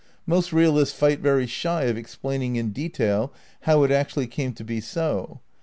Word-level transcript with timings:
Most 0.25 0.51
realists 0.51 0.97
fight 0.97 1.19
very 1.19 1.45
shy 1.45 1.83
of 1.83 1.95
explaining 1.95 2.55
in 2.55 2.71
detail 2.71 3.31
how 3.69 3.83
it 3.83 3.91
actually 3.91 4.25
came 4.25 4.51
to 4.53 4.63
be 4.63 4.81
so. 4.81 5.41